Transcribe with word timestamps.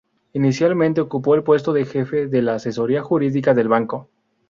Inicialmente, 0.33 0.99
ocupó 0.99 1.35
el 1.35 1.43
puesto 1.43 1.73
de 1.73 1.85
Jefe 1.85 2.25
de 2.25 2.41
la 2.41 2.55
Asesoría 2.55 3.03
Jurídica 3.03 3.53
del 3.53 3.67
banco. 3.67 4.09